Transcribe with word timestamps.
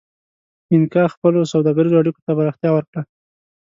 اینکا 0.71 1.03
خپلو 1.13 1.39
سوداګریزو 1.53 1.99
اړیکو 2.01 2.23
ته 2.25 2.31
پراختیا 2.37 2.69
ورکړه. 2.73 3.01